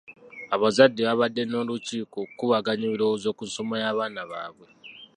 Abazadde 0.55 1.01
babadde 1.07 1.41
n'olukiiko 1.45 2.17
okukubaganya 2.23 2.85
ebirowoozo 2.87 3.29
ku 3.37 3.43
nsoma 3.49 3.75
y'abaana 3.83 4.21
baabwe. 4.31 4.67